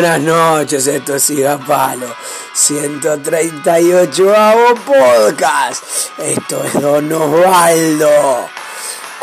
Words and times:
buenas 0.00 0.20
noches, 0.22 0.88
esto 0.88 1.14
es 1.14 1.30
Iba 1.30 1.56
Palo, 1.56 2.12
138 2.52 4.36
avo 4.36 4.74
podcast. 4.74 5.84
Esto 6.18 6.64
es 6.64 6.80
Don 6.80 7.12
Osvaldo 7.12 8.48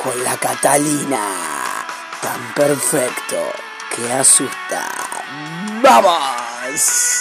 con 0.01 0.23
la 0.23 0.37
Catalina, 0.37 1.85
tan 2.21 2.53
perfecto 2.55 3.51
que 3.93 4.13
asusta. 4.13 4.87
¡Vamos! 5.83 7.20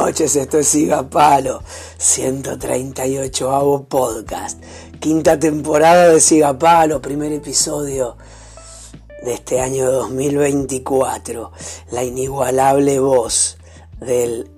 noches, 0.00 0.34
esto 0.34 0.58
es 0.58 0.68
Siga 0.68 1.10
Palo, 1.10 1.62
138 1.98 3.86
podcast, 3.86 4.58
quinta 4.98 5.38
temporada 5.38 6.08
de 6.08 6.20
Siga 6.20 6.58
Palo, 6.58 7.02
primer 7.02 7.30
episodio 7.32 8.16
de 9.22 9.34
este 9.34 9.60
año 9.60 9.92
2024, 9.92 11.52
la 11.90 12.02
inigualable 12.02 12.98
voz 12.98 13.58
del 14.00 14.50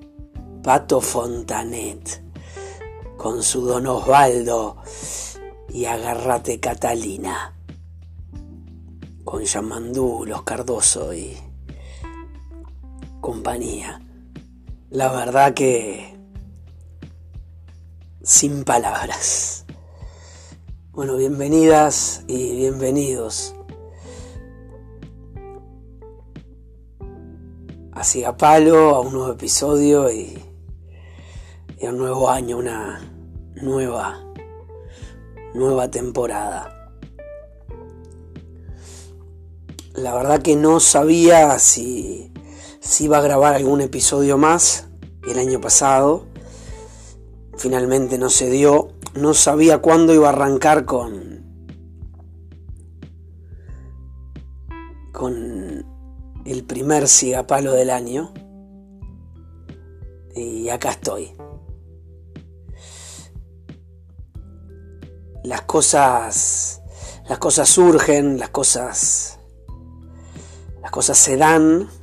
Pato 0.63 1.01
Fontanet 1.01 2.23
con 3.17 3.43
su 3.43 3.63
Don 3.63 3.89
Osvaldo 3.89 4.77
y 5.71 5.87
Agárrate 5.87 6.61
Catalina, 6.61 7.53
con 9.25 9.43
Yamandú, 9.43 10.25
Los 10.25 10.45
Cardoso 10.45 11.13
y 11.13 11.37
compañía. 13.21 14.02
La 14.93 15.11
verdad 15.11 15.55
que... 15.55 16.15
Sin 18.23 18.63
palabras. 18.63 19.65
Bueno, 20.91 21.17
bienvenidas 21.17 22.25
y 22.27 22.57
bienvenidos. 22.57 23.55
Así 27.93 28.23
a 28.23 28.37
palo, 28.37 28.91
a 28.91 29.01
un 29.01 29.15
nuevo 29.15 29.33
episodio 29.33 30.13
y, 30.13 30.39
y 31.79 31.87
a 31.87 31.89
un 31.89 31.97
nuevo 31.97 32.29
año, 32.29 32.59
una 32.59 33.01
nueva, 33.63 34.23
nueva 35.55 35.91
temporada. 35.91 36.93
La 39.95 40.15
verdad 40.15 40.43
que 40.43 40.55
no 40.55 40.81
sabía 40.81 41.59
si 41.59 42.32
si 42.83 43.05
iba 43.05 43.19
a 43.19 43.23
grabar 43.23 43.55
algún 43.55 43.81
episodio 43.81 44.37
más 44.37 44.89
el 45.27 45.39
año 45.39 45.61
pasado. 45.61 46.27
Finalmente 47.57 48.19
no 48.19 48.29
se 48.29 48.51
dio. 48.51 48.89
No 49.15 49.35
sabía 49.35 49.79
cuándo 49.79 50.13
iba 50.13 50.27
a 50.27 50.33
arrancar 50.33 50.85
con. 50.85 51.33
con 55.13 55.87
el 56.45 56.65
primer 56.65 57.07
cigapalo 57.07 57.73
del 57.73 57.91
año. 57.91 58.35
Y 60.35 60.69
acá 60.69 60.91
estoy. 60.91 61.33
Las 65.45 65.63
cosas. 65.63 66.83
Las 67.29 67.39
cosas 67.39 67.69
surgen, 67.69 68.41
las 68.41 68.49
cosas. 68.49 69.39
Las 70.81 70.91
cosas 70.91 71.17
se 71.17 71.37
dan. 71.37 72.02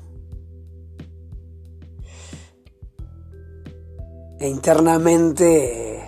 E 4.39 4.47
internamente 4.47 6.01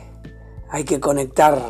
hay 0.69 0.83
que 0.85 1.01
conectar 1.01 1.61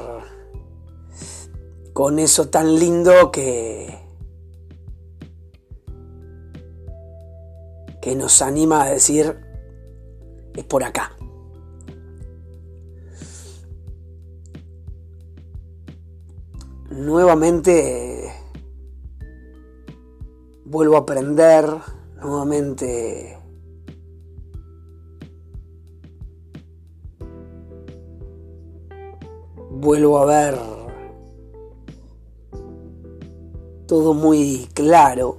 con 1.91 2.19
eso 2.19 2.49
tan 2.49 2.75
lindo 2.75 3.31
que 3.31 3.99
que 8.01 8.15
nos 8.15 8.41
anima 8.41 8.83
a 8.83 8.89
decir 8.89 9.39
es 10.55 10.63
por 10.65 10.83
acá. 10.83 11.15
Nuevamente 16.89 18.33
vuelvo 20.65 20.95
a 20.97 20.99
aprender, 20.99 21.65
nuevamente 22.21 23.40
vuelvo 29.81 30.19
a 30.19 30.25
ver 30.25 30.59
todo 33.87 34.13
muy 34.13 34.69
claro. 34.73 35.37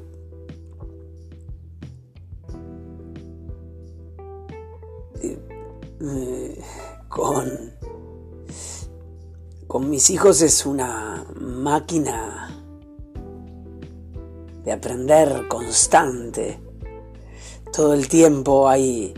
Eh, 6.05 6.61
con, 7.09 7.73
con 9.69 9.89
mis 9.89 10.11
hijos 10.11 10.43
es 10.43 10.67
una 10.67 11.25
máquina 11.41 12.51
de 14.65 14.73
aprender 14.73 15.47
constante. 15.47 16.59
Todo 17.73 17.95
el 17.95 18.09
tiempo 18.09 18.69
hay 18.69 19.15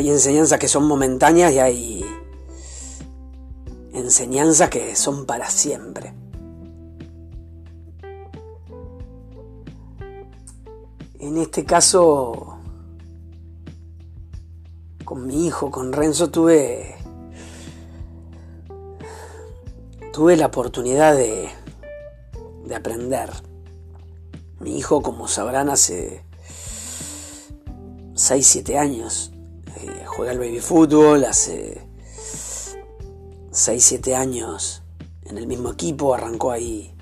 hay 0.00 0.08
enseñanzas 0.08 0.58
que 0.58 0.66
son 0.66 0.86
momentáneas 0.86 1.52
y 1.52 1.58
hay 1.58 2.04
enseñanzas 3.92 4.70
que 4.70 4.96
son 4.96 5.26
para 5.26 5.50
siempre. 5.50 6.14
En 11.18 11.36
este 11.36 11.66
caso, 11.66 12.56
con 15.04 15.26
mi 15.26 15.46
hijo, 15.46 15.70
con 15.70 15.92
Renzo, 15.92 16.30
tuve, 16.30 16.94
tuve 20.14 20.34
la 20.38 20.46
oportunidad 20.46 21.14
de, 21.14 21.50
de 22.64 22.74
aprender. 22.74 23.30
Mi 24.60 24.78
hijo, 24.78 25.02
como 25.02 25.28
sabrán, 25.28 25.68
hace 25.68 26.24
6, 28.14 28.46
7 28.46 28.78
años 28.78 29.32
eh, 29.76 30.04
juega 30.06 30.32
al 30.32 30.38
baby 30.38 30.60
fútbol, 30.60 31.24
hace 31.24 31.86
6, 33.50 33.84
7 33.84 34.14
años 34.14 34.82
en 35.24 35.38
el 35.38 35.46
mismo 35.46 35.70
equipo, 35.72 36.14
arrancó 36.14 36.50
ahí. 36.50 36.94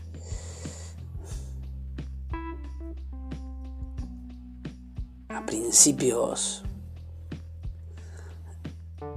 A 5.28 5.44
principios 5.46 6.62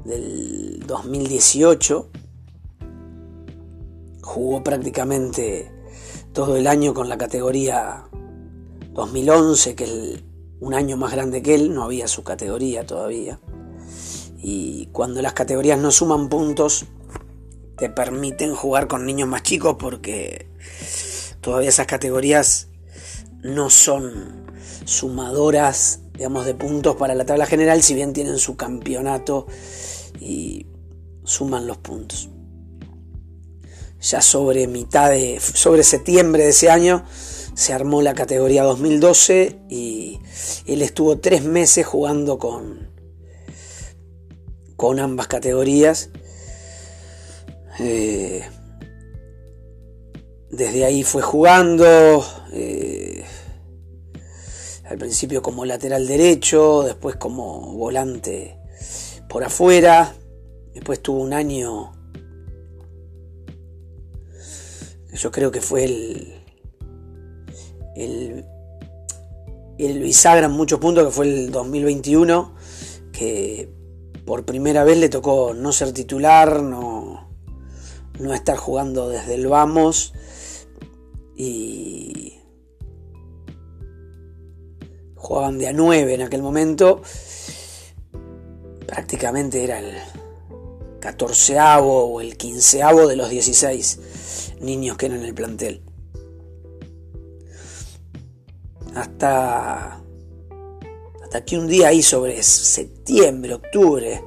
del 0.06 0.84
2018 0.86 2.10
jugó 4.22 4.64
prácticamente 4.64 5.72
todo 6.34 6.56
el 6.56 6.68
año 6.68 6.94
con 6.94 7.10
la 7.10 7.18
categoría 7.18 8.08
2011, 8.94 9.76
que 9.76 9.84
es 9.84 10.24
un 10.62 10.76
año 10.76 10.96
más 10.96 11.12
grande 11.12 11.42
que 11.42 11.56
él, 11.56 11.74
no 11.74 11.84
había 11.84 12.08
su 12.08 12.24
categoría 12.24 12.86
todavía. 12.86 13.40
Y 14.38 14.88
cuando 14.94 15.22
las 15.22 15.34
categorías 15.34 15.80
no 15.80 15.92
suman 15.92 16.30
puntos, 16.30 16.86
te 17.78 17.90
permiten 17.90 18.56
jugar 18.56 18.88
con 18.88 19.06
niños 19.06 19.28
más 19.28 19.42
chicos 19.42 19.76
porque 19.80 20.48
todavía 21.42 21.70
esas 21.70 21.88
categorías 21.88 22.70
no 23.42 23.72
son 23.72 24.46
sumadoras, 24.86 26.02
digamos, 26.14 26.46
de 26.46 26.54
puntos 26.54 26.96
para 26.96 27.16
la 27.16 27.26
tabla 27.26 27.48
general, 27.48 27.82
si 27.82 27.96
bien 27.96 28.14
tienen 28.14 28.38
su 28.38 28.56
campeonato 28.56 29.48
y 30.20 30.68
suman 31.24 31.66
los 31.66 31.78
puntos. 31.78 32.30
Ya 34.00 34.22
sobre 34.22 34.68
mitad 34.68 35.10
de, 35.10 35.40
sobre 35.40 35.84
septiembre 35.84 36.44
de 36.44 36.50
ese 36.50 36.70
año, 36.70 37.04
se 37.54 37.74
armó 37.74 38.02
la 38.02 38.14
categoría 38.14 38.64
2012 38.64 39.60
y 39.70 40.20
él 40.66 40.82
estuvo 40.82 41.20
tres 41.20 41.44
meses 41.44 41.86
jugando 41.86 42.38
con, 42.38 42.90
con 44.76 45.00
ambas 45.00 45.28
categorías. 45.28 46.10
Eh, 47.80 48.44
desde 50.50 50.86
ahí 50.86 51.04
fue 51.04 51.22
jugando, 51.22 52.26
eh, 52.52 53.24
al 54.86 54.98
principio 54.98 55.42
como 55.42 55.66
lateral 55.66 56.08
derecho, 56.08 56.84
después 56.84 57.16
como 57.16 57.74
volante 57.74 58.58
por 59.30 59.44
afuera, 59.44 60.14
después 60.74 61.02
tuvo 61.02 61.22
un 61.22 61.34
año, 61.34 61.94
yo 65.14 65.32
creo 65.32 65.52
que 65.52 65.62
fue 65.62 65.86
el, 65.86 66.41
el, 67.96 68.46
el 69.78 70.00
bisagra 70.00 70.48
en 70.48 70.52
muchos 70.54 70.80
puntos, 70.80 71.06
que 71.06 71.12
fue 71.12 71.26
el 71.26 71.52
2021, 71.52 72.56
que 73.12 73.70
por 74.26 74.46
primera 74.46 74.84
vez 74.84 74.98
le 74.98 75.10
tocó 75.10 75.54
no 75.54 75.72
ser 75.72 75.94
titular, 75.94 76.62
no, 76.62 77.30
no 78.20 78.34
estar 78.34 78.58
jugando 78.58 79.10
desde 79.10 79.36
el 79.36 79.48
vamos 79.48 80.14
y 81.36 82.34
jugaban 85.16 85.58
de 85.58 85.68
a 85.68 85.74
9 85.74 86.14
en 86.14 86.22
aquel 86.22 86.42
momento. 86.42 87.02
Prácticamente 88.86 89.64
era 89.64 89.80
el 89.80 89.98
catorceavo 91.00 92.06
o 92.06 92.22
el 92.22 92.38
quinceavo 92.38 93.08
de 93.08 93.16
los 93.16 93.30
16 93.30 94.54
niños 94.62 94.98
que 94.98 95.08
eran 95.08 95.20
en 95.20 95.26
el 95.26 95.34
plantel. 95.34 95.82
Hasta 98.96 100.02
hasta 101.24 101.46
que 101.46 101.58
un 101.58 101.68
día 101.68 101.88
ahí 101.88 102.02
sobre 102.02 102.44
septiembre, 102.44 103.54
octubre, 103.54 104.22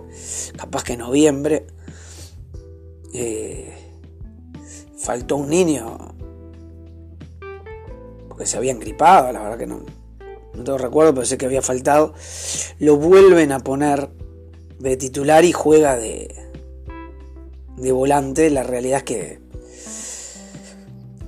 capaz 0.56 0.84
que 0.84 0.96
noviembre, 0.96 1.66
eh, 3.12 3.74
faltó 4.96 5.36
un 5.36 5.50
niño 5.50 5.98
porque 8.34 8.46
se 8.46 8.56
había 8.56 8.72
engripado, 8.72 9.30
la 9.32 9.42
verdad 9.42 9.58
que 9.58 9.66
no, 9.66 9.82
no 10.54 10.64
tengo 10.64 10.78
recuerdo, 10.78 11.14
pero 11.14 11.26
sé 11.26 11.38
que 11.38 11.46
había 11.46 11.62
faltado. 11.62 12.14
Lo 12.80 12.96
vuelven 12.96 13.52
a 13.52 13.60
poner 13.60 14.10
de 14.80 14.96
titular 14.96 15.44
y 15.44 15.52
juega 15.52 15.96
de, 15.96 16.34
de 17.76 17.92
volante. 17.92 18.50
La 18.50 18.64
realidad 18.64 18.98
es 18.98 19.04
que 19.04 19.40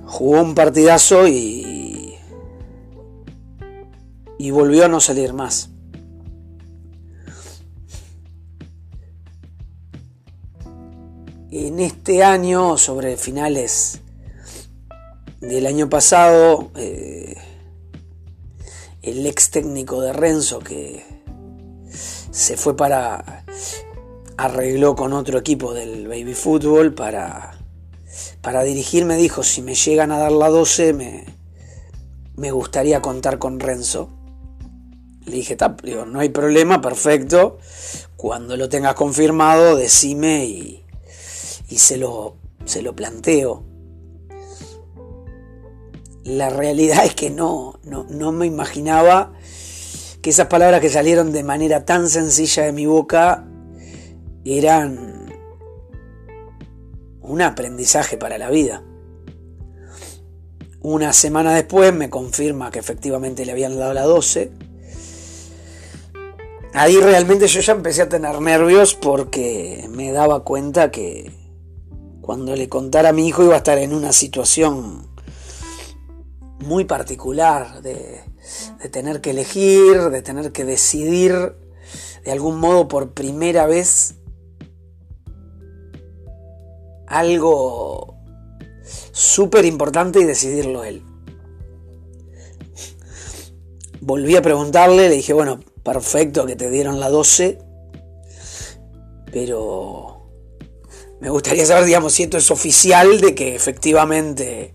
jugó 0.05 0.41
un 0.41 0.53
partidazo 0.53 1.27
y, 1.27 1.86
y 4.37 4.51
volvió 4.51 4.85
a 4.85 4.87
no 4.87 4.99
salir 4.99 5.33
más. 5.33 5.69
En 11.49 11.79
este 11.79 12.23
año, 12.23 12.77
sobre 12.77 13.17
finales 13.17 14.01
del 15.39 15.65
año 15.65 15.89
pasado, 15.89 16.71
eh, 16.75 17.35
el 19.01 19.25
ex 19.25 19.51
técnico 19.51 20.01
de 20.01 20.11
Renzo 20.11 20.59
que 20.59 21.05
se 22.31 22.57
fue 22.57 22.75
para 22.75 23.45
arregló 24.35 24.95
con 24.95 25.13
otro 25.13 25.39
equipo 25.39 25.73
del 25.73 26.07
baby 26.07 26.33
fútbol 26.33 26.93
para 26.93 27.57
para 28.41 28.63
dirigir 28.63 29.05
me 29.05 29.15
dijo 29.15 29.43
si 29.43 29.61
me 29.61 29.73
llegan 29.73 30.11
a 30.11 30.19
dar 30.19 30.31
la 30.31 30.49
12 30.49 30.93
me, 30.93 31.25
me 32.35 32.51
gustaría 32.51 33.01
contar 33.01 33.39
con 33.39 33.59
Renzo 33.59 34.16
le 35.27 35.35
dije, 35.35 35.57
no 36.07 36.19
hay 36.19 36.29
problema, 36.29 36.81
perfecto. 36.81 37.57
Cuando 38.15 38.55
lo 38.55 38.69
tengas 38.69 38.95
confirmado, 38.95 39.75
decime 39.75 40.45
y, 40.45 40.85
y 41.69 41.77
se, 41.77 41.97
lo, 41.97 42.37
se 42.65 42.81
lo 42.81 42.95
planteo. 42.95 43.63
La 46.23 46.49
realidad 46.49 47.05
es 47.05 47.13
que 47.13 47.29
no, 47.29 47.79
no, 47.83 48.05
no 48.09 48.31
me 48.31 48.45
imaginaba 48.45 49.33
que 50.21 50.29
esas 50.29 50.47
palabras 50.47 50.81
que 50.81 50.89
salieron 50.89 51.31
de 51.31 51.43
manera 51.43 51.85
tan 51.85 52.09
sencilla 52.09 52.63
de 52.63 52.71
mi 52.71 52.85
boca 52.85 53.45
eran 54.45 55.27
un 57.21 57.41
aprendizaje 57.41 58.17
para 58.17 58.37
la 58.37 58.49
vida. 58.49 58.81
Una 60.79 61.11
semana 61.11 61.53
después 61.53 61.93
me 61.93 62.09
confirma 62.09 62.71
que 62.71 62.79
efectivamente 62.79 63.45
le 63.45 63.51
habían 63.51 63.77
dado 63.77 63.93
la 63.93 64.03
12 64.03 64.66
Ahí 66.79 66.99
realmente 66.99 67.47
yo 67.47 67.59
ya 67.59 67.73
empecé 67.73 68.03
a 68.03 68.09
tener 68.09 68.39
nervios 68.39 68.93
porque 68.93 69.89
me 69.89 70.11
daba 70.11 70.43
cuenta 70.43 70.91
que 70.91 71.31
cuando 72.21 72.55
le 72.55 72.69
contara 72.69 73.09
a 73.09 73.13
mi 73.13 73.27
hijo 73.27 73.43
iba 73.43 73.55
a 73.55 73.57
estar 73.57 73.79
en 73.79 73.95
una 73.95 74.13
situación 74.13 75.09
muy 76.59 76.85
particular 76.85 77.81
de, 77.81 78.21
tener 78.91 79.21
que 79.21 79.31
elegir, 79.31 80.11
de 80.11 80.21
tener 80.21 80.51
que 80.51 80.65
decidir 80.65 81.55
de 82.23 82.31
algún 82.31 82.59
modo 82.59 82.87
por 82.87 83.11
primera 83.15 83.65
vez 83.65 84.19
algo 87.07 88.19
súper 89.13 89.65
importante 89.65 90.19
y 90.19 90.25
decidirlo 90.25 90.83
él. 90.83 91.01
Volví 93.99 94.35
a 94.35 94.43
preguntarle, 94.43 95.09
le 95.09 95.15
dije, 95.15 95.33
bueno, 95.33 95.59
perfecto 95.87 96.45
que 96.45 96.57
te 96.57 96.69
dieron 96.69 96.99
la 96.99 97.09
12, 97.09 97.59
pero 99.31 100.29
me 101.21 101.29
gustaría 101.29 101.65
saber, 101.65 101.85
digamos, 101.85 102.11
si 102.11 102.23
esto 102.23 102.35
es 102.35 102.51
oficial 102.51 103.21
de 103.21 103.33
que 103.33 103.55
efectivamente 103.55 104.73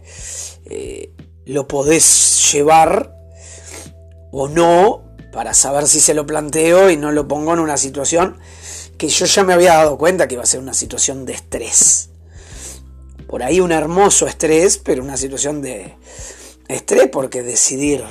eh, 0.65 1.13
lo 1.45 1.69
podés 1.69 2.51
llevar 2.51 3.15
o 4.31 4.49
no, 4.49 5.05
para 5.33 5.53
saber 5.53 5.87
si 5.87 6.01
se 6.01 6.15
lo 6.15 6.25
planteo 6.25 6.89
y 6.89 6.97
no 6.97 7.13
lo 7.13 7.29
pongo 7.29 7.53
en 7.53 7.61
una 7.61 7.77
situación 7.77 8.39
que 8.97 9.09
yo 9.09 9.27
ya 9.27 9.45
me 9.45 9.53
había 9.53 9.75
dado 9.75 9.99
cuenta 9.99 10.27
que 10.29 10.35
iba 10.37 10.45
a 10.45 10.47
ser 10.47 10.61
una 10.61 10.73
situación 10.73 11.27
de 11.27 11.35
estrés. 11.35 12.09
Por 13.29 13.43
ahí 13.43 13.61
un 13.61 13.73
hermoso 13.73 14.27
estrés, 14.27 14.79
pero 14.79 15.03
una 15.03 15.19
situación 15.19 15.61
de 15.61 15.95
estrés 16.69 17.11
porque 17.13 17.43
decidir 17.43 18.03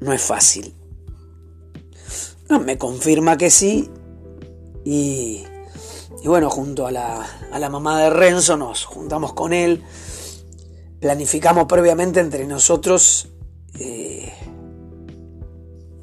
no 0.00 0.14
es 0.14 0.22
fácil 0.22 0.77
me 2.48 2.78
confirma 2.78 3.36
que 3.36 3.50
sí. 3.50 3.90
Y, 4.84 5.44
bueno, 6.24 6.48
junto 6.50 6.86
a 6.86 6.90
la, 6.90 7.26
a 7.52 7.58
la 7.58 7.68
mamá 7.68 8.00
de 8.00 8.10
Renzo 8.10 8.56
nos 8.56 8.84
juntamos 8.84 9.34
con 9.34 9.52
él. 9.52 9.84
Planificamos 11.00 11.66
previamente 11.66 12.20
entre 12.20 12.46
nosotros 12.46 13.28
eh, 13.78 14.32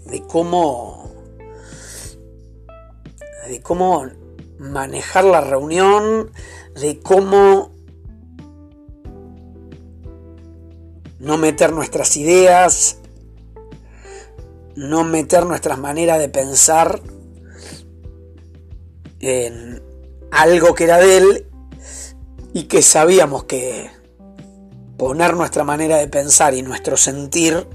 de 0.05 0.21
cómo 0.21 1.11
de 3.47 3.61
cómo 3.61 4.07
manejar 4.57 5.25
la 5.25 5.41
reunión, 5.41 6.31
de 6.79 6.99
cómo 6.99 7.71
no 11.19 11.37
meter 11.37 11.73
nuestras 11.73 12.17
ideas, 12.17 12.99
no 14.75 15.03
meter 15.03 15.45
nuestras 15.45 15.79
maneras 15.79 16.19
de 16.19 16.29
pensar 16.29 17.01
en 19.19 19.81
algo 20.31 20.75
que 20.75 20.83
era 20.83 20.97
de 20.97 21.17
él 21.17 21.47
y 22.53 22.63
que 22.63 22.81
sabíamos 22.81 23.45
que 23.45 23.89
poner 24.97 25.35
nuestra 25.35 25.63
manera 25.63 25.97
de 25.97 26.07
pensar 26.07 26.53
y 26.53 26.61
nuestro 26.61 26.97
sentir 26.97 27.67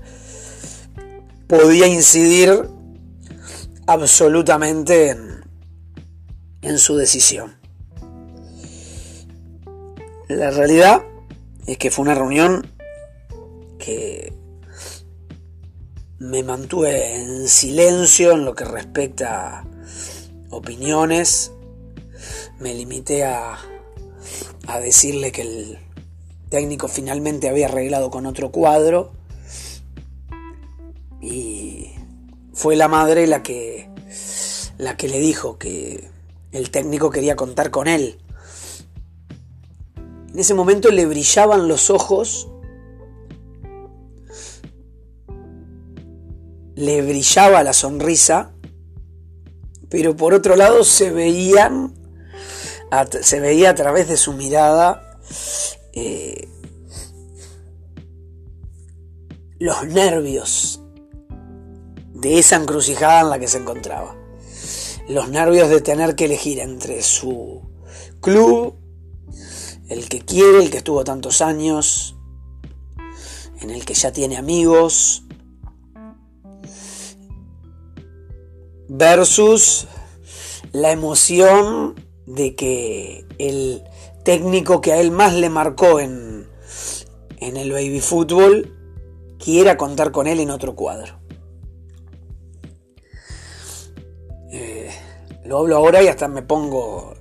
podía 1.46 1.86
incidir 1.86 2.68
absolutamente 3.86 5.10
en, 5.10 5.44
en 6.62 6.78
su 6.78 6.96
decisión. 6.96 7.56
La 10.28 10.50
realidad 10.50 11.02
es 11.66 11.76
que 11.76 11.90
fue 11.90 12.04
una 12.04 12.14
reunión 12.14 12.70
que 13.78 14.32
me 16.20 16.42
mantuve 16.42 17.16
en 17.16 17.48
silencio 17.48 18.32
en 18.32 18.44
lo 18.44 18.54
que 18.54 18.64
respecta 18.64 19.60
a 19.60 19.66
opiniones. 20.50 21.52
Me 22.58 22.74
limité 22.74 23.24
a, 23.24 23.58
a 24.66 24.80
decirle 24.80 25.32
que 25.32 25.42
el 25.42 25.78
técnico 26.50 26.88
finalmente 26.88 27.48
había 27.48 27.66
arreglado 27.66 28.10
con 28.10 28.26
otro 28.26 28.52
cuadro. 28.52 29.12
Y 31.22 31.92
fue 32.52 32.76
la 32.76 32.88
madre 32.88 33.26
la 33.26 33.42
que, 33.42 33.88
la 34.76 34.98
que 34.98 35.08
le 35.08 35.20
dijo 35.20 35.56
que 35.56 36.10
el 36.52 36.70
técnico 36.70 37.08
quería 37.08 37.34
contar 37.34 37.70
con 37.70 37.88
él. 37.88 38.18
En 39.96 40.38
ese 40.38 40.52
momento 40.52 40.90
le 40.90 41.06
brillaban 41.06 41.66
los 41.66 41.88
ojos 41.88 42.48
le 46.80 47.02
brillaba 47.02 47.62
la 47.62 47.72
sonrisa, 47.72 48.52
pero 49.88 50.16
por 50.16 50.32
otro 50.32 50.56
lado 50.56 50.82
se 50.82 51.10
veían, 51.10 51.94
se 53.20 53.40
veía 53.40 53.70
a 53.70 53.74
través 53.74 54.08
de 54.08 54.16
su 54.16 54.32
mirada 54.32 55.18
eh, 55.92 56.48
los 59.58 59.84
nervios 59.86 60.80
de 62.14 62.38
esa 62.38 62.56
encrucijada 62.56 63.20
en 63.20 63.30
la 63.30 63.38
que 63.38 63.48
se 63.48 63.58
encontraba. 63.58 64.16
Los 65.08 65.28
nervios 65.28 65.68
de 65.68 65.80
tener 65.80 66.14
que 66.14 66.26
elegir 66.26 66.60
entre 66.60 67.02
su 67.02 67.60
club, 68.20 68.76
el 69.88 70.08
que 70.08 70.20
quiere, 70.20 70.62
el 70.62 70.70
que 70.70 70.78
estuvo 70.78 71.04
tantos 71.04 71.42
años, 71.42 72.16
en 73.60 73.70
el 73.70 73.84
que 73.84 73.94
ya 73.94 74.12
tiene 74.12 74.38
amigos, 74.38 75.24
versus 78.90 79.86
la 80.72 80.90
emoción 80.90 81.94
de 82.26 82.56
que 82.56 83.24
el 83.38 83.84
técnico 84.24 84.80
que 84.80 84.92
a 84.92 85.00
él 85.00 85.12
más 85.12 85.32
le 85.32 85.48
marcó 85.48 86.00
en, 86.00 86.48
en 87.38 87.56
el 87.56 87.70
baby 87.70 88.00
fútbol 88.00 88.76
quiera 89.38 89.76
contar 89.76 90.10
con 90.10 90.26
él 90.26 90.40
en 90.40 90.50
otro 90.50 90.74
cuadro. 90.74 91.20
Eh, 94.50 94.90
lo 95.44 95.58
hablo 95.58 95.76
ahora 95.76 96.02
y 96.02 96.08
hasta 96.08 96.26
me 96.26 96.42
pongo 96.42 97.14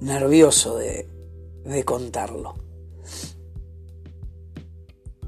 nervioso 0.00 0.78
de, 0.78 1.06
de 1.64 1.84
contarlo. 1.84 2.54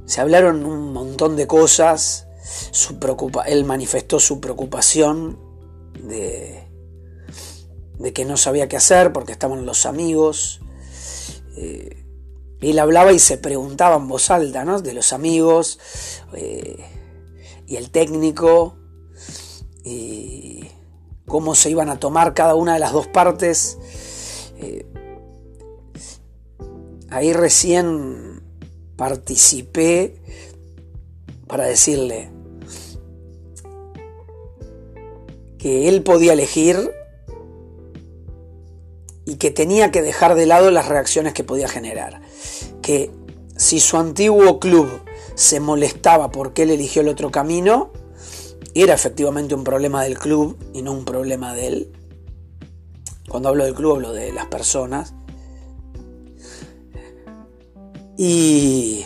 Se 0.06 0.22
hablaron 0.22 0.64
un 0.64 0.94
montón 0.94 1.36
de 1.36 1.46
cosas 1.46 2.27
su 2.70 2.98
preocupa 2.98 3.42
él 3.44 3.64
manifestó 3.64 4.20
su 4.20 4.40
preocupación 4.40 5.38
de, 6.02 6.68
de 7.98 8.12
que 8.12 8.24
no 8.24 8.36
sabía 8.36 8.68
qué 8.68 8.76
hacer 8.76 9.12
porque 9.12 9.32
estaban 9.32 9.66
los 9.66 9.86
amigos. 9.86 10.60
Eh, 11.56 12.04
él 12.60 12.78
hablaba 12.78 13.12
y 13.12 13.18
se 13.18 13.38
preguntaba 13.38 13.96
en 13.96 14.08
voz 14.08 14.30
alta. 14.30 14.64
De 14.80 14.92
los 14.92 15.12
amigos 15.12 15.78
eh, 16.34 16.84
y 17.66 17.76
el 17.76 17.90
técnico 17.90 18.76
y 19.84 20.68
cómo 21.26 21.54
se 21.54 21.70
iban 21.70 21.88
a 21.88 21.98
tomar 21.98 22.34
cada 22.34 22.54
una 22.54 22.74
de 22.74 22.80
las 22.80 22.92
dos 22.92 23.06
partes. 23.06 23.78
Eh, 24.58 24.86
ahí 27.10 27.32
recién 27.32 28.42
participé 28.96 30.20
para 31.46 31.64
decirle, 31.64 32.30
que 35.58 35.88
él 35.88 36.02
podía 36.02 36.32
elegir 36.32 36.92
y 39.24 39.36
que 39.36 39.50
tenía 39.50 39.90
que 39.90 40.00
dejar 40.00 40.34
de 40.34 40.46
lado 40.46 40.70
las 40.70 40.88
reacciones 40.88 41.34
que 41.34 41.44
podía 41.44 41.68
generar. 41.68 42.22
Que 42.80 43.10
si 43.56 43.80
su 43.80 43.98
antiguo 43.98 44.58
club 44.60 44.88
se 45.34 45.60
molestaba 45.60 46.30
porque 46.30 46.62
él 46.62 46.70
eligió 46.70 47.02
el 47.02 47.08
otro 47.08 47.30
camino, 47.30 47.92
era 48.74 48.94
efectivamente 48.94 49.54
un 49.54 49.64
problema 49.64 50.02
del 50.02 50.18
club 50.18 50.56
y 50.72 50.82
no 50.82 50.92
un 50.92 51.04
problema 51.04 51.54
de 51.54 51.66
él. 51.66 51.92
Cuando 53.28 53.50
hablo 53.50 53.64
del 53.64 53.74
club 53.74 53.96
hablo 53.96 54.12
de 54.12 54.32
las 54.32 54.46
personas. 54.46 55.12
Y, 58.16 59.04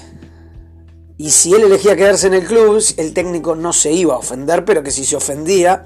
y 1.18 1.30
si 1.30 1.52
él 1.52 1.64
elegía 1.64 1.96
quedarse 1.96 2.28
en 2.28 2.34
el 2.34 2.46
club, 2.46 2.82
el 2.96 3.12
técnico 3.12 3.56
no 3.56 3.72
se 3.72 3.92
iba 3.92 4.14
a 4.14 4.18
ofender, 4.18 4.64
pero 4.64 4.82
que 4.82 4.90
si 4.90 5.04
se 5.04 5.16
ofendía 5.16 5.84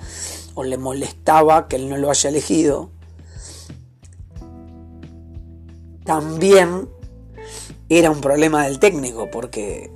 o 0.57 0.65
le 0.65 0.77
molestaba 0.77 1.69
que 1.69 1.77
él 1.77 1.89
no 1.89 1.97
lo 1.97 2.11
haya 2.11 2.31
elegido, 2.31 2.91
también 6.05 6.89
era 7.89 8.11
un 8.11 8.21
problema 8.21 8.65
del 8.65 8.81
técnico, 8.81 9.31
porque 9.31 9.93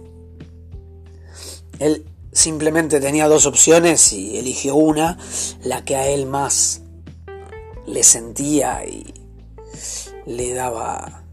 él 1.79 2.07
simplemente 2.33 3.01
tenía 3.01 3.27
dos 3.27 3.47
opciones 3.47 4.13
y 4.13 4.39
eligió 4.39 4.77
una, 4.77 5.19
la 5.65 5.85
que 5.85 5.97
a 5.97 6.07
él 6.07 6.27
más 6.27 6.83
le 7.87 8.05
sentía 8.05 8.85
y 8.87 9.15
le 10.27 10.55
daba 10.55 11.25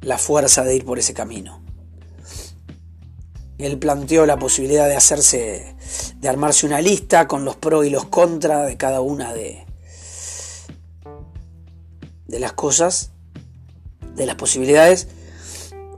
la 0.00 0.16
fuerza 0.16 0.64
de 0.64 0.76
ir 0.76 0.84
por 0.84 0.98
ese 0.98 1.12
camino. 1.12 1.60
Él 3.58 3.78
planteó 3.78 4.26
la 4.26 4.38
posibilidad 4.38 4.88
de 4.88 4.96
hacerse, 4.96 5.71
de 6.16 6.28
armarse 6.28 6.66
una 6.66 6.80
lista 6.80 7.26
con 7.26 7.44
los 7.44 7.56
pros 7.56 7.86
y 7.86 7.90
los 7.90 8.06
contras 8.06 8.66
de 8.66 8.76
cada 8.76 9.00
una 9.00 9.32
de, 9.32 9.64
de 12.26 12.38
las 12.38 12.52
cosas, 12.52 13.10
de 14.14 14.26
las 14.26 14.36
posibilidades. 14.36 15.08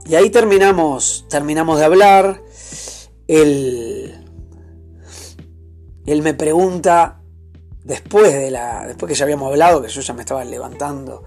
Y 0.05 0.15
ahí 0.15 0.29
terminamos, 0.29 1.25
terminamos 1.29 1.79
de 1.79 1.85
hablar. 1.85 2.41
Él, 3.27 4.13
él 6.05 6.21
me 6.21 6.33
pregunta, 6.33 7.21
después, 7.83 8.33
de 8.33 8.51
la, 8.51 8.85
después 8.87 9.09
que 9.09 9.15
ya 9.15 9.23
habíamos 9.23 9.49
hablado, 9.49 9.81
que 9.81 9.89
yo 9.89 10.01
ya 10.01 10.13
me 10.13 10.21
estaba 10.21 10.43
levantando 10.43 11.23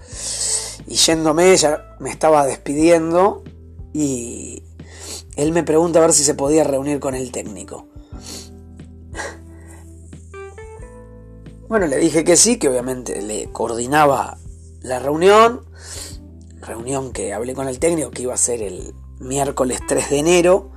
y 0.87 0.95
yéndome, 0.95 1.55
ya 1.57 1.95
me 1.99 2.09
estaba 2.09 2.45
despidiendo 2.45 3.43
y 3.93 4.63
él 5.35 5.51
me 5.51 5.63
pregunta 5.63 5.99
a 5.99 6.03
ver 6.03 6.13
si 6.13 6.23
se 6.23 6.35
podía 6.35 6.63
reunir 6.63 6.99
con 6.99 7.15
el 7.15 7.31
técnico. 7.31 7.87
Bueno, 11.69 11.87
le 11.87 11.97
dije 11.97 12.23
que 12.23 12.35
sí, 12.35 12.57
que 12.57 12.67
obviamente 12.67 13.21
le 13.21 13.51
coordinaba 13.51 14.39
la 14.81 14.99
reunión, 14.99 15.65
reunión 16.59 17.13
que 17.13 17.31
hablé 17.31 17.53
con 17.53 17.67
el 17.67 17.79
técnico 17.79 18.11
que 18.11 18.23
iba 18.23 18.33
a 18.33 18.37
ser 18.37 18.61
el 18.61 18.95
miércoles 19.19 19.79
3 19.87 20.09
de 20.09 20.17
enero, 20.17 20.71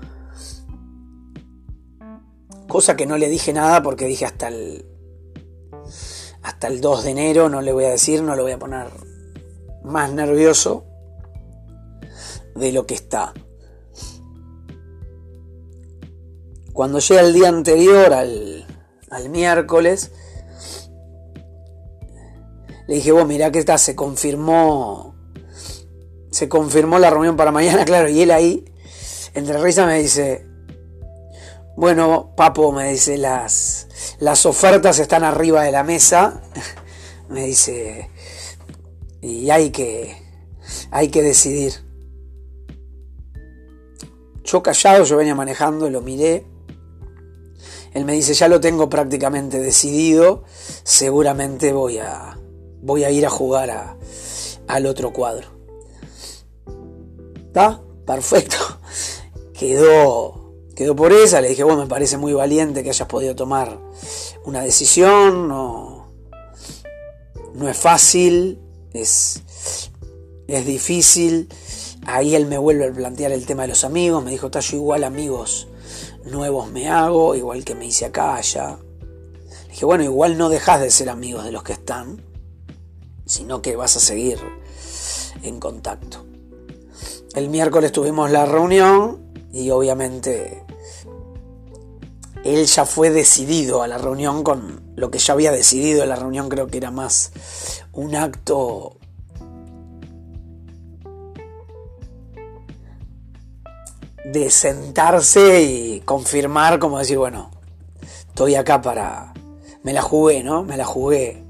cosa 2.69 2.95
que 2.95 3.07
no 3.07 3.17
le 3.17 3.29
dije 3.29 3.53
nada 3.55 3.83
porque 3.83 4.05
dije 4.05 4.27
hasta 4.27 4.49
el 4.49 4.85
hasta 6.43 6.69
el 6.69 6.81
2 6.81 7.05
de 7.05 7.11
enero 7.11 7.49
no 7.49 7.63
le 7.63 7.73
voy 7.73 7.85
a 7.85 7.91
decir, 7.91 8.23
no 8.23 8.37
lo 8.37 8.43
voy 8.43 8.53
a 8.53 8.59
poner 8.59 8.89
más 9.85 10.13
nervioso 10.13 10.85
de 12.55 12.71
lo 12.71 12.87
que 12.87 12.95
está. 12.95 13.33
Cuando 16.73 16.99
llega 16.99 17.21
el 17.21 17.33
día 17.33 17.49
anterior 17.49 18.13
al, 18.13 18.67
miércoles, 19.31 20.11
le 22.87 22.97
dije, 22.97 23.13
vos 23.13 23.27
mirá 23.27 23.51
que 23.51 23.59
está, 23.59 23.79
se 23.79 23.95
confirmó, 23.95 25.15
se 26.31 26.49
confirmó 26.49 26.99
la 26.99 27.11
reunión 27.11 27.37
para 27.37 27.53
mañana, 27.53 27.85
claro, 27.87 28.09
y 28.09 28.23
él 28.23 28.31
ahí, 28.31 28.65
entre 29.35 29.59
risas 29.59 29.87
me 29.87 29.99
dice, 29.99 30.47
bueno, 31.77 32.35
papo, 32.37 32.73
me 32.73 32.91
dice, 32.91 33.17
las, 33.17 34.17
las 34.19 34.47
ofertas 34.47 34.99
están 34.99 35.25
arriba 35.25 35.63
de 35.63 35.73
la 35.73 35.85
mesa, 35.85 36.43
me 37.29 37.47
dice, 37.47 38.11
y 39.21 39.51
hay 39.51 39.71
que, 39.71 40.17
hay 40.91 41.09
que 41.09 41.23
decidir. 41.23 41.73
Yo 44.45 44.63
callado, 44.63 45.05
yo 45.05 45.17
venía 45.17 45.35
manejando, 45.37 45.89
lo 45.89 46.01
miré, 46.01 46.45
él 47.95 48.05
me 48.05 48.15
dice, 48.15 48.35
ya 48.35 48.49
lo 48.49 48.61
tengo 48.61 48.89
prácticamente 48.89 49.61
decidido, 49.61 50.45
seguramente 50.83 51.73
voy 51.73 51.99
a, 51.99 52.42
voy 52.83 53.05
a 53.05 53.11
ir 53.11 53.25
a 53.25 53.31
jugar 53.31 53.97
al 54.67 54.87
otro 54.87 55.13
cuadro. 55.13 55.49
¿Está? 57.37 57.81
Perfecto. 58.07 58.57
Quedó, 59.53 60.55
quedó 60.75 60.97
por 60.97 61.13
esa, 61.13 61.41
le 61.41 61.51
dije, 61.51 61.63
bueno, 61.63 61.83
me 61.83 61.89
parece 61.89 62.17
muy 62.17 62.33
valiente 62.33 62.83
que 62.83 62.89
hayas 62.89 63.07
podido 63.07 63.37
tomar 63.37 63.79
una 64.45 64.61
decisión, 64.63 65.47
no, 65.47 66.09
no 67.55 67.69
es 67.69 67.77
fácil, 67.77 68.59
es, 68.93 69.41
es 70.49 70.67
difícil. 70.67 71.49
Ahí 72.07 72.35
él 72.35 72.47
me 72.47 72.59
vuelve 72.59 72.89
a 72.89 72.93
plantear 72.93 73.31
el 73.31 73.47
tema 73.47 73.63
de 73.63 73.69
los 73.69 73.85
amigos, 73.85 74.25
me 74.25 74.33
dijo, 74.33 74.47
está 74.47 74.59
yo 74.59 74.79
igual 74.79 75.05
amigos 75.05 75.69
nuevos 76.25 76.71
me 76.71 76.89
hago, 76.89 77.35
igual 77.35 77.65
que 77.65 77.75
me 77.75 77.87
hice 77.87 78.07
acá, 78.07 78.37
allá. 78.37 78.79
dije, 79.69 79.85
bueno, 79.85 80.05
igual 80.05 80.39
no 80.39 80.49
dejas 80.49 80.81
de 80.81 80.91
ser 80.91 81.09
amigos 81.09 81.45
de 81.45 81.53
los 81.53 81.63
que 81.63 81.73
están, 81.73 82.23
sino 83.33 83.63
que 83.63 83.77
vas 83.77 83.97
a 83.97 84.01
seguir 84.01 84.39
en 85.43 85.59
contacto. 85.59 86.27
El 87.35 87.49
miércoles 87.49 87.91
tuvimos 87.91 88.31
la 88.31 88.45
reunión 88.45 89.23
y 89.55 89.71
obviamente 89.71 90.63
él 92.45 92.67
ya 92.67 92.85
fue 92.85 93.09
decidido 93.09 93.83
a 93.83 93.89
la 93.89 93.97
reunión 93.97 94.43
con 94.43 94.83
lo 94.97 95.11
que 95.11 95.19
ya 95.19 95.33
había 95.33 95.51
decidido 95.51 96.03
en 96.03 96.11
la 96.11 96.17
reunión, 96.17 96.51
creo 96.51 96.67
que 96.67 96.77
era 96.77 96.91
más 96.91 97.33
un 97.93 98.17
acto 98.17 98.97
de 104.27 104.51
sentarse 104.51 105.63
y 105.63 106.01
confirmar, 106.01 106.79
como 106.79 106.99
decir, 106.99 107.17
bueno, 107.17 107.51
estoy 108.29 108.57
acá 108.57 108.83
para... 108.83 109.33
Me 109.83 109.95
la 109.95 110.03
jugué, 110.03 110.45
¿no? 110.45 110.63
Me 110.65 110.77
la 110.77 110.85
jugué. 110.85 111.42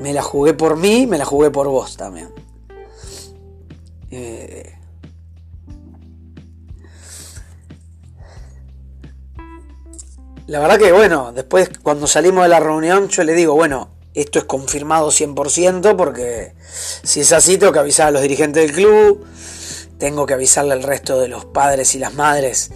Me 0.00 0.12
la 0.12 0.22
jugué 0.22 0.54
por 0.54 0.76
mí, 0.76 1.06
me 1.06 1.18
la 1.18 1.24
jugué 1.24 1.50
por 1.50 1.68
vos 1.68 1.96
también. 1.96 2.32
Eh, 4.10 4.76
la 10.46 10.58
verdad 10.58 10.78
que 10.78 10.90
bueno, 10.90 11.32
después 11.32 11.70
cuando 11.82 12.06
salimos 12.06 12.42
de 12.42 12.48
la 12.48 12.60
reunión 12.60 13.08
yo 13.08 13.22
le 13.22 13.34
digo, 13.34 13.54
bueno, 13.54 13.90
esto 14.14 14.40
es 14.40 14.44
confirmado 14.46 15.10
100% 15.10 15.94
porque 15.96 16.54
si 17.02 17.20
es 17.20 17.32
así 17.32 17.56
tengo 17.58 17.72
que 17.72 17.78
avisar 17.78 18.08
a 18.08 18.10
los 18.10 18.22
dirigentes 18.22 18.66
del 18.66 18.74
club, 18.74 19.24
tengo 19.98 20.26
que 20.26 20.34
avisarle 20.34 20.72
al 20.72 20.82
resto 20.82 21.20
de 21.20 21.28
los 21.28 21.44
padres 21.44 21.94
y 21.94 21.98
las 21.98 22.14
madres 22.14 22.70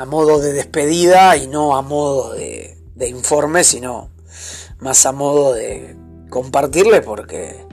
a 0.00 0.06
modo 0.06 0.40
de 0.40 0.52
despedida 0.52 1.36
y 1.36 1.46
no 1.46 1.76
a 1.76 1.82
modo 1.82 2.32
de, 2.32 2.76
informe, 3.06 3.64
sino 3.64 4.10
más 4.80 5.04
a 5.06 5.12
modo 5.12 5.52
de 5.52 5.96
compartirle 6.30 7.02
porque 7.02 7.66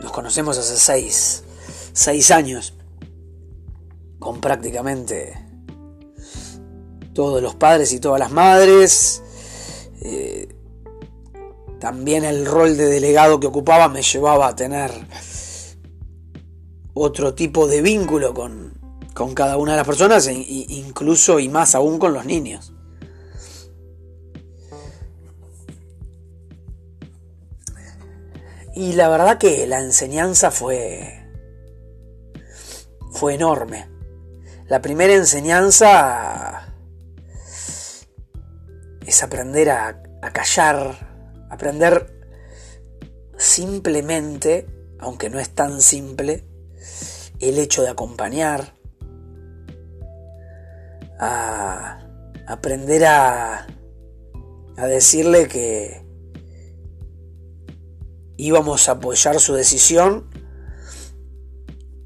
nos 0.00 0.12
conocemos 0.12 0.56
hace 0.58 0.76
seis, 0.76 1.44
seis 1.92 2.30
años 2.30 2.74
con 4.18 4.40
prácticamente 4.40 5.38
todos 7.12 7.42
los 7.42 7.54
padres 7.56 7.92
y 7.92 8.00
todas 8.00 8.20
las 8.20 8.30
madres. 8.30 9.22
Eh, 10.02 10.48
también 11.80 12.24
el 12.24 12.46
rol 12.46 12.76
de 12.76 12.86
delegado 12.86 13.40
que 13.40 13.46
ocupaba 13.46 13.88
me 13.88 14.02
llevaba 14.02 14.48
a 14.48 14.56
tener 14.56 14.92
otro 16.94 17.34
tipo 17.34 17.66
de 17.68 17.82
vínculo 17.82 18.34
con, 18.34 18.74
cada 19.34 19.56
una 19.56 19.72
de 19.72 19.78
las 19.78 19.86
personas, 19.86 20.26
e 20.28 20.34
incluso 20.34 21.40
y 21.40 21.48
más 21.48 21.74
aún 21.74 21.98
con 21.98 22.12
los 22.12 22.24
niños. 22.24 22.72
Y 28.78 28.92
la 28.92 29.08
verdad 29.08 29.38
que 29.38 29.66
la 29.66 29.80
enseñanza 29.80 30.52
fue, 30.52 31.26
fue 33.10 33.34
enorme. 33.34 33.88
La 34.68 34.80
primera 34.80 35.14
enseñanza 35.14 36.76
es 39.04 39.22
aprender 39.24 39.70
a, 39.70 40.00
callar, 40.32 40.96
aprender 41.50 42.20
simplemente, 43.36 44.68
aunque 45.00 45.28
no 45.28 45.40
es 45.40 45.50
tan 45.50 45.80
simple, 45.80 46.46
el 47.40 47.58
hecho 47.58 47.82
de 47.82 47.88
acompañar, 47.88 48.74
a 51.18 51.98
aprender 52.46 53.06
a, 53.06 53.66
a 54.76 54.86
decirle 54.86 55.48
que 55.48 56.07
íbamos 58.38 58.88
a 58.88 58.92
apoyar 58.92 59.38
su 59.40 59.52
decisión 59.52 60.30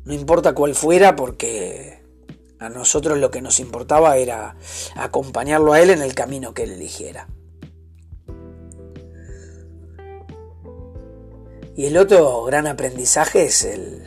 no 0.05 0.15
importa 0.15 0.55
cuál 0.55 0.75
fuera, 0.75 1.15
porque 1.15 2.03
a 2.59 2.69
nosotros 2.69 3.19
lo 3.19 3.31
que 3.31 3.41
nos 3.41 3.61
importaba 3.61 4.17
era 4.17 4.57
acompañarlo 4.97 5.73
a 5.73 5.81
él 5.81 5.91
en 5.91 6.03
el 6.03 6.15
camino 6.15 6.55
que 6.55 6.65
él 6.65 6.73
eligiera. 6.73 7.29
Y 11.75 11.87
el 11.87 11.97
otro 11.97 12.45
gran 12.45 12.67
aprendizaje 12.67 13.45
es 13.45 13.65
el, 13.65 14.03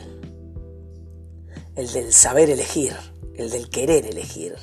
el 1.74 1.92
del 1.92 2.12
saber 2.12 2.50
elegir, 2.50 2.94
el 3.34 3.50
del 3.50 3.70
querer 3.70 4.06
elegir, 4.06 4.54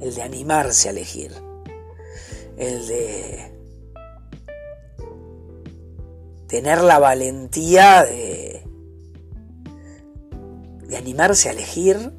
el 0.00 0.14
de 0.14 0.22
animarse 0.22 0.88
a 0.88 0.92
elegir, 0.92 1.32
el 2.56 2.86
de 2.88 3.61
tener 6.52 6.82
la 6.82 6.98
valentía 6.98 8.04
de, 8.04 8.62
de 10.86 10.96
animarse 10.98 11.48
a 11.48 11.52
elegir 11.52 12.12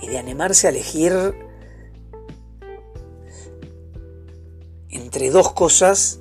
y 0.00 0.06
de 0.06 0.18
animarse 0.18 0.68
a 0.68 0.70
elegir 0.70 1.12
entre 4.88 5.30
dos 5.30 5.52
cosas 5.52 6.20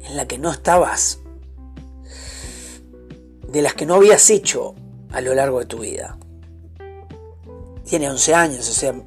en 0.00 0.16
las 0.16 0.26
que 0.26 0.38
no 0.38 0.50
estabas, 0.50 1.20
de 3.46 3.62
las 3.62 3.74
que 3.74 3.86
no 3.86 3.94
habías 3.94 4.28
hecho 4.30 4.74
a 5.12 5.20
lo 5.20 5.32
largo 5.32 5.60
de 5.60 5.66
tu 5.66 5.78
vida. 5.78 6.18
Tiene 7.84 8.10
11 8.10 8.34
años, 8.34 8.68
o 8.68 8.72
sea, 8.72 9.00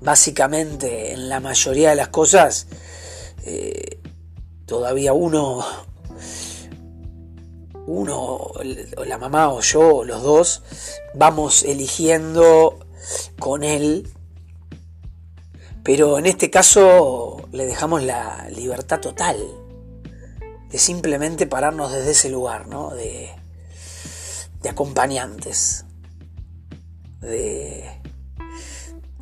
básicamente 0.00 1.14
en 1.14 1.28
la 1.28 1.40
mayoría 1.40 1.90
de 1.90 1.96
las 1.96 2.10
cosas 2.10 2.68
eh, 3.42 3.98
todavía 4.68 5.14
uno, 5.14 5.64
uno, 7.86 8.52
la 9.06 9.18
mamá 9.18 9.50
o 9.50 9.60
yo, 9.62 10.04
los 10.04 10.22
dos, 10.22 10.62
vamos 11.14 11.62
eligiendo 11.64 12.78
con 13.40 13.64
él, 13.64 14.12
pero 15.82 16.18
en 16.18 16.26
este 16.26 16.50
caso 16.50 17.48
le 17.50 17.64
dejamos 17.64 18.02
la 18.02 18.46
libertad 18.50 19.00
total 19.00 19.38
de 20.70 20.78
simplemente 20.78 21.46
pararnos 21.46 21.90
desde 21.90 22.10
ese 22.10 22.28
lugar, 22.28 22.68
¿no? 22.68 22.90
De, 22.90 23.30
de 24.60 24.68
acompañantes, 24.68 25.86
de, 27.22 27.88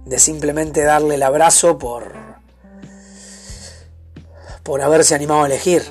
de 0.04 0.18
simplemente 0.18 0.82
darle 0.82 1.14
el 1.14 1.22
abrazo 1.22 1.78
por, 1.78 2.25
por 4.66 4.82
haberse 4.82 5.14
animado 5.14 5.44
a 5.44 5.46
elegir, 5.46 5.84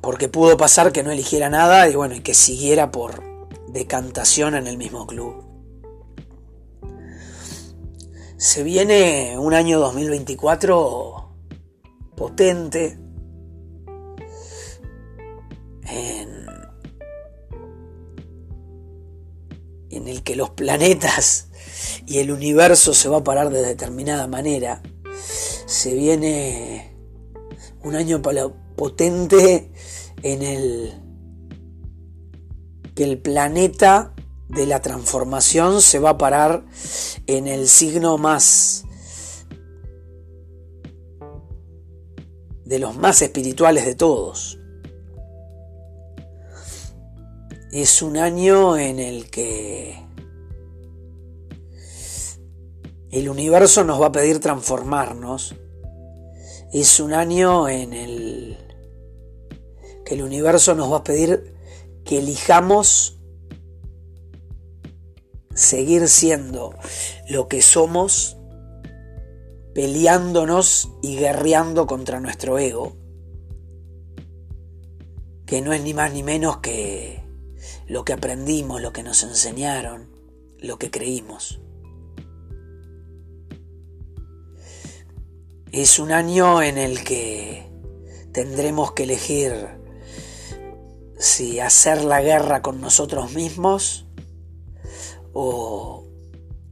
porque 0.00 0.28
pudo 0.28 0.56
pasar 0.56 0.92
que 0.92 1.02
no 1.02 1.10
eligiera 1.10 1.50
nada 1.50 1.88
y 1.88 1.96
bueno, 1.96 2.14
y 2.14 2.20
que 2.20 2.32
siguiera 2.32 2.92
por 2.92 3.24
decantación 3.66 4.54
en 4.54 4.68
el 4.68 4.78
mismo 4.78 5.04
club. 5.08 5.44
Se 8.36 8.62
viene 8.62 9.36
un 9.36 9.52
año 9.52 9.80
2024 9.80 11.34
potente, 12.16 13.00
en, 15.88 16.44
el 19.90 20.22
que 20.22 20.36
los 20.36 20.50
planetas 20.50 21.48
y 22.06 22.18
el 22.18 22.30
universo 22.30 22.94
se 22.94 23.08
va 23.08 23.18
a 23.18 23.24
parar 23.24 23.50
de 23.50 23.62
determinada 23.62 24.28
manera, 24.28 24.82
se 25.66 25.94
viene 25.94 26.93
un 27.84 27.94
año 27.94 28.20
potente 28.76 29.70
en 30.22 30.42
el 30.42 31.00
que 32.94 33.04
el 33.04 33.18
planeta 33.18 34.14
de 34.48 34.66
la 34.66 34.80
transformación 34.80 35.82
se 35.82 35.98
va 35.98 36.10
a 36.10 36.18
parar 36.18 36.64
en 37.26 37.46
el 37.46 37.68
signo 37.68 38.18
más 38.18 38.84
de 42.64 42.78
los 42.78 42.96
más 42.96 43.20
espirituales 43.20 43.84
de 43.84 43.94
todos. 43.94 44.58
Es 47.72 48.02
un 48.02 48.16
año 48.16 48.78
en 48.78 49.00
el 49.00 49.30
que 49.30 49.98
el 53.10 53.28
universo 53.28 53.84
nos 53.84 54.00
va 54.00 54.06
a 54.06 54.12
pedir 54.12 54.40
transformarnos. 54.40 55.56
Es 56.74 56.98
un 56.98 57.12
año 57.12 57.68
en 57.68 57.92
el 57.92 58.58
que 60.04 60.14
el 60.14 60.22
universo 60.22 60.74
nos 60.74 60.90
va 60.90 60.96
a 60.96 61.04
pedir 61.04 61.54
que 62.04 62.18
elijamos 62.18 63.20
seguir 65.54 66.08
siendo 66.08 66.74
lo 67.28 67.46
que 67.46 67.62
somos, 67.62 68.36
peleándonos 69.72 70.90
y 71.00 71.14
guerreando 71.14 71.86
contra 71.86 72.18
nuestro 72.18 72.58
ego, 72.58 72.96
que 75.46 75.62
no 75.62 75.72
es 75.72 75.80
ni 75.80 75.94
más 75.94 76.12
ni 76.12 76.24
menos 76.24 76.56
que 76.56 77.22
lo 77.86 78.04
que 78.04 78.14
aprendimos, 78.14 78.82
lo 78.82 78.92
que 78.92 79.04
nos 79.04 79.22
enseñaron, 79.22 80.10
lo 80.58 80.76
que 80.76 80.90
creímos. 80.90 81.60
Es 85.76 85.98
un 85.98 86.12
año 86.12 86.62
en 86.62 86.78
el 86.78 87.02
que 87.02 87.68
tendremos 88.30 88.92
que 88.92 89.02
elegir 89.02 89.52
si 91.18 91.58
hacer 91.58 92.04
la 92.04 92.22
guerra 92.22 92.62
con 92.62 92.80
nosotros 92.80 93.32
mismos 93.32 94.06
o 95.32 96.06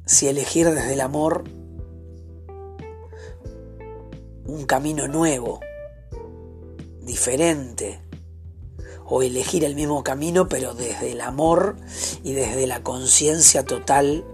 si 0.07 0.29
elegir 0.29 0.71
desde 0.71 0.93
el 0.93 1.01
amor 1.01 1.43
un 4.47 4.67
camino 4.67 5.09
nuevo, 5.09 5.59
diferente, 7.01 8.01
o 9.05 9.21
elegir 9.21 9.65
el 9.65 9.75
mismo 9.75 10.05
camino 10.05 10.49
pero 10.49 10.75
desde 10.75 11.11
el 11.11 11.23
amor 11.23 11.75
y 12.23 12.35
desde 12.35 12.69
la 12.69 12.85
conciencia 12.85 13.65
total 13.65 14.25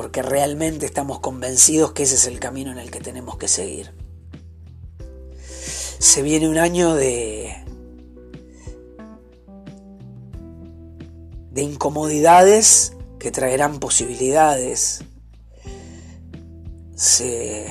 porque 0.00 0.22
realmente 0.22 0.86
estamos 0.86 1.20
convencidos 1.20 1.92
que 1.92 2.04
ese 2.04 2.14
es 2.14 2.26
el 2.26 2.40
camino 2.40 2.72
en 2.72 2.78
el 2.78 2.90
que 2.90 3.00
tenemos 3.00 3.36
que 3.36 3.48
seguir. 3.48 3.92
Se 5.98 6.22
viene 6.22 6.48
un 6.48 6.56
año 6.56 6.94
de 6.94 7.54
de 11.50 11.62
incomodidades 11.62 12.94
que 13.18 13.30
traerán 13.30 13.78
posibilidades. 13.78 15.04
Se 16.94 17.70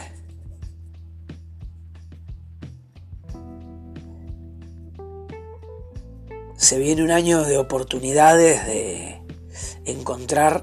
Se 6.57 6.77
viene 6.77 7.01
un 7.01 7.09
año 7.09 7.41
de 7.41 7.57
oportunidades 7.57 8.67
de 8.67 9.19
encontrar 9.85 10.61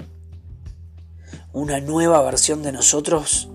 una 1.57 1.81
nueva 1.81 2.21
versión 2.21 2.62
de 2.62 2.71
nosotros, 2.71 3.49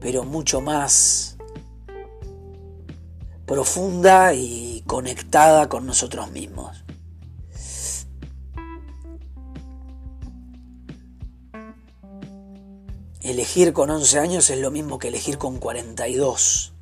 pero 0.00 0.24
mucho 0.24 0.62
más 0.62 1.36
profunda 3.44 4.32
y 4.32 4.82
conectada 4.86 5.68
con 5.68 5.84
nosotros 5.84 6.30
mismos. 6.30 6.82
Elegir 13.20 13.74
con 13.74 13.90
11 13.90 14.18
años 14.18 14.48
es 14.48 14.58
lo 14.60 14.70
mismo 14.70 14.98
que 14.98 15.08
elegir 15.08 15.36
con 15.36 15.58
42. 15.58 16.72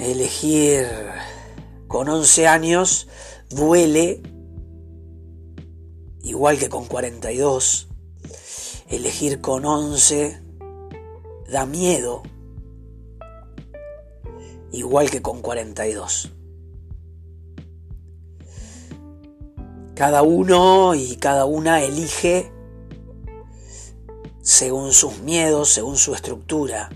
elegir 0.00 0.88
con 1.86 2.08
11 2.08 2.48
años 2.48 3.06
duele, 3.48 4.20
igual 6.24 6.58
que 6.58 6.68
con 6.68 6.86
42. 6.86 7.88
Elegir 8.88 9.40
con 9.40 9.64
11 9.64 10.40
da 11.50 11.66
miedo, 11.66 12.22
igual 14.72 15.10
que 15.10 15.22
con 15.22 15.40
42. 15.40 16.30
Cada 19.94 20.22
uno 20.22 20.94
y 20.94 21.16
cada 21.16 21.44
una 21.44 21.82
elige 21.82 22.50
según 24.42 24.92
sus 24.92 25.20
miedos, 25.20 25.68
según 25.70 25.96
su 25.96 26.14
estructura 26.14 26.90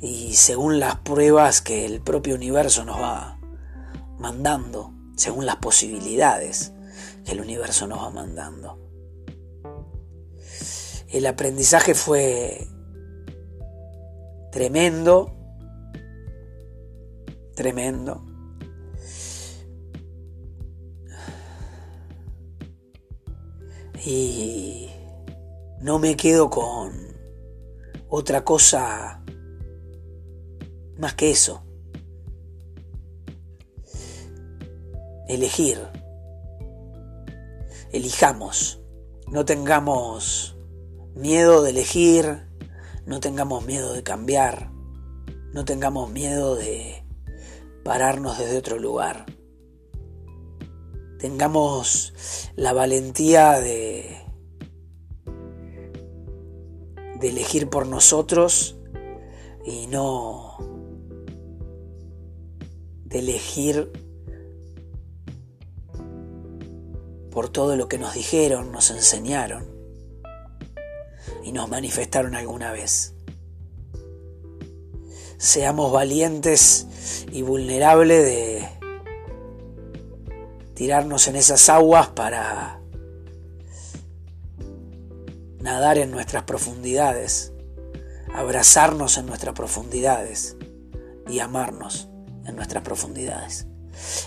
y 0.00 0.34
según 0.34 0.78
las 0.78 0.96
pruebas 0.96 1.62
que 1.62 1.86
el 1.86 2.00
propio 2.00 2.34
universo 2.34 2.84
nos 2.84 3.00
va 3.00 3.38
mandando, 4.18 4.92
según 5.16 5.46
las 5.46 5.56
posibilidades 5.56 6.73
el 7.26 7.40
universo 7.40 7.86
nos 7.86 7.98
va 7.98 8.10
mandando. 8.10 8.78
El 11.08 11.26
aprendizaje 11.26 11.94
fue 11.94 12.66
tremendo 14.50 15.34
tremendo. 17.54 18.20
Y 24.04 24.90
no 25.80 25.98
me 25.98 26.16
quedo 26.16 26.50
con 26.50 26.92
otra 28.08 28.44
cosa 28.44 29.24
más 30.98 31.14
que 31.14 31.30
eso. 31.30 31.64
Elegir. 35.26 35.78
Elijamos. 37.94 38.82
No 39.28 39.44
tengamos 39.44 40.58
miedo 41.14 41.62
de 41.62 41.70
elegir. 41.70 42.48
No 43.06 43.20
tengamos 43.20 43.64
miedo 43.64 43.92
de 43.92 44.02
cambiar. 44.02 44.72
No 45.52 45.64
tengamos 45.64 46.10
miedo 46.10 46.56
de 46.56 47.04
pararnos 47.84 48.36
desde 48.36 48.58
otro 48.58 48.80
lugar. 48.80 49.26
Tengamos 51.20 52.12
la 52.56 52.72
valentía 52.72 53.60
de, 53.60 54.16
de 57.20 57.28
elegir 57.28 57.70
por 57.70 57.86
nosotros 57.86 58.76
y 59.64 59.86
no 59.86 60.58
de 63.04 63.20
elegir 63.20 63.92
por 67.34 67.48
todo 67.48 67.74
lo 67.74 67.88
que 67.88 67.98
nos 67.98 68.14
dijeron, 68.14 68.70
nos 68.70 68.90
enseñaron 68.90 69.66
y 71.42 71.50
nos 71.50 71.68
manifestaron 71.68 72.36
alguna 72.36 72.70
vez. 72.70 73.14
Seamos 75.36 75.92
valientes 75.92 77.26
y 77.32 77.42
vulnerables 77.42 78.24
de 78.24 78.68
tirarnos 80.74 81.26
en 81.26 81.34
esas 81.34 81.68
aguas 81.68 82.08
para 82.08 82.80
nadar 85.58 85.98
en 85.98 86.12
nuestras 86.12 86.44
profundidades, 86.44 87.52
abrazarnos 88.32 89.18
en 89.18 89.26
nuestras 89.26 89.54
profundidades 89.54 90.56
y 91.28 91.40
amarnos 91.40 92.08
en 92.46 92.54
nuestras 92.54 92.84
profundidades. 92.84 93.66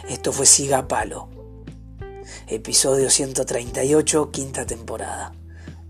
Esto 0.10 0.34
fue 0.34 0.46
Siga 0.46 0.90
Palo, 0.90 1.37
episodio 2.48 3.10
138, 3.10 4.32
quinta 4.32 4.66
temporada. 4.66 5.34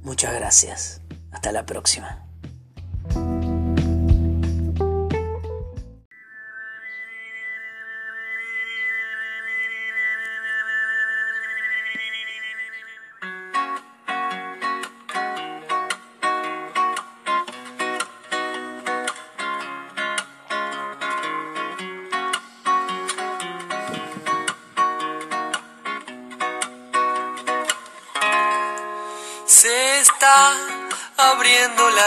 Muchas 0.02 0.34
gracias. 0.34 1.02
Hasta 1.32 1.52
la 1.52 1.66
próxima. 1.66 2.27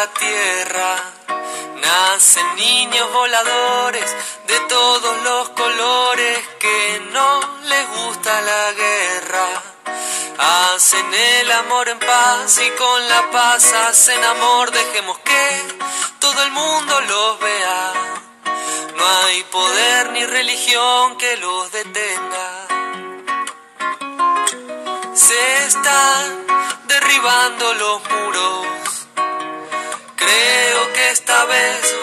Tierra, 0.07 0.97
nacen 1.81 2.57
niños 2.57 3.13
voladores 3.13 4.17
de 4.47 4.61
todos 4.61 5.23
los 5.23 5.49
colores 5.51 6.39
que 6.59 7.03
no 7.13 7.41
les 7.65 7.89
gusta 7.89 8.41
la 8.41 8.73
guerra. 8.73 9.47
Hacen 10.39 11.13
el 11.13 11.53
amor 11.53 11.89
en 11.89 11.99
paz 11.99 12.61
y 12.67 12.71
con 12.71 13.09
la 13.09 13.31
paz 13.31 13.73
hacen 13.73 14.25
amor, 14.25 14.71
dejemos 14.71 15.19
que 15.19 15.63
todo 16.19 16.43
el 16.45 16.51
mundo 16.53 17.01
los 17.03 17.41
vea. 17.41 17.93
No 18.97 19.07
hay 19.27 19.43
poder 19.45 20.13
ni 20.13 20.25
religión 20.25 21.19
que 21.19 21.37
los 21.37 21.73
detenga. 21.73 22.67
Se 25.15 25.67
están 25.67 26.47
derribando 26.87 27.75
los 27.75 28.11
muros. 28.11 28.80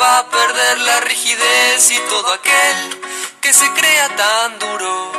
Va 0.02 0.20
a 0.20 0.30
perder 0.30 0.78
la 0.80 1.00
rigidez 1.02 1.92
y 1.92 1.98
todo 2.10 2.34
aquel 2.34 3.02
que 3.42 3.52
se 3.52 3.68
crea 3.72 4.16
tan 4.16 4.60
duro. 4.60 5.12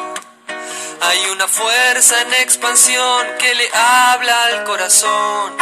Hay 1.01 1.31
una 1.31 1.49
fuerza 1.49 2.23
en 2.23 2.35
expansión 2.35 3.27
que 3.39 3.55
le 3.55 3.69
habla 3.73 4.45
al 4.45 4.65
corazón. 4.65 5.57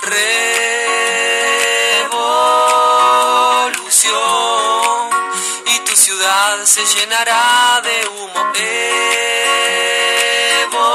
Revolución. 0.00 0.30
Y 5.66 5.78
tu 5.80 5.96
ciudad 5.96 6.64
se 6.64 6.84
llenará 6.84 7.80
de 7.82 8.08
humo. 8.08 8.52
Evolución. 10.62 10.92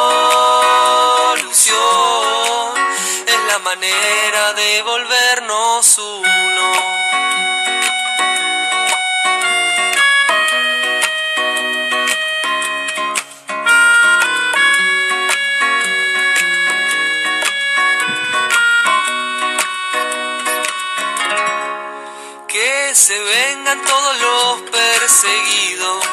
Es 3.27 3.39
la 3.47 3.59
manera 3.59 4.53
de 4.53 4.81
volvernos 4.83 5.97
uno. 5.97 6.46
Todos 23.75 24.17
los 24.21 24.61
perseguidos. 24.71 26.05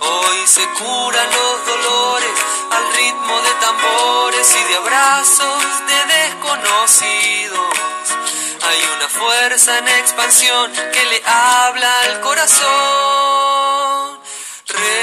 Hoy 0.00 0.46
se 0.46 0.66
curan 0.66 1.28
los 1.30 1.66
dolores 1.66 2.32
al 2.70 2.92
ritmo 2.94 3.40
de 3.40 3.50
tambores 3.60 4.56
y 4.56 4.64
de 4.68 4.76
abrazos 4.76 5.62
de 5.86 6.04
desconocidos. 6.14 7.74
Hay 8.64 8.82
una 8.96 9.08
fuerza 9.08 9.78
en 9.78 9.88
expansión 9.88 10.72
que 10.72 11.04
le 11.04 11.22
habla 11.24 12.00
al 12.00 12.20
corazón. 12.20 12.60
Revolución 14.66 15.02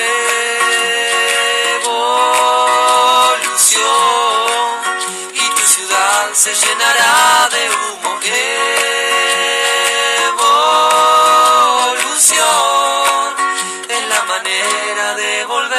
y 5.33 5.49
tu 5.49 5.65
ciudad 5.65 6.33
se 6.33 6.53
llenará 6.53 7.49
manera 14.43 15.15
de 15.15 15.45
volver. 15.45 15.78